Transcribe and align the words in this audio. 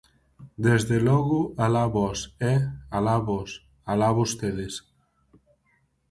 Desde 0.67 0.97
logo, 1.07 1.39
alá 1.65 1.85
vós, 1.97 2.19
¡eh!, 2.51 2.59
alá 2.97 3.15
vós, 3.29 3.49
alá 3.91 4.09
vostedes. 4.19 4.73